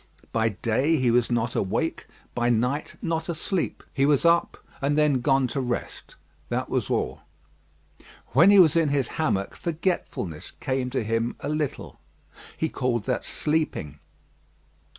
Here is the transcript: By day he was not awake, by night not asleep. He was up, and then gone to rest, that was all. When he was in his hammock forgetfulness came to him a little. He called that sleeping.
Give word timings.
By 0.31 0.49
day 0.49 0.95
he 0.97 1.11
was 1.11 1.29
not 1.29 1.55
awake, 1.55 2.07
by 2.33 2.49
night 2.49 2.95
not 3.03 3.29
asleep. 3.29 3.83
He 3.93 4.03
was 4.07 4.25
up, 4.25 4.57
and 4.81 4.97
then 4.97 5.21
gone 5.21 5.45
to 5.49 5.61
rest, 5.61 6.15
that 6.49 6.69
was 6.71 6.89
all. 6.89 7.21
When 8.29 8.49
he 8.49 8.57
was 8.57 8.75
in 8.75 8.89
his 8.89 9.09
hammock 9.09 9.55
forgetfulness 9.55 10.53
came 10.59 10.89
to 10.89 11.03
him 11.03 11.35
a 11.41 11.49
little. 11.49 11.99
He 12.57 12.67
called 12.67 13.03
that 13.03 13.25
sleeping. 13.25 13.99